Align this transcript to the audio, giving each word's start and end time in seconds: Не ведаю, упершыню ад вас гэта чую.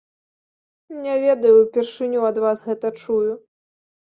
Не 1.03 1.17
ведаю, 1.25 1.53
упершыню 1.65 2.25
ад 2.31 2.43
вас 2.47 2.67
гэта 2.71 2.87
чую. 3.03 3.31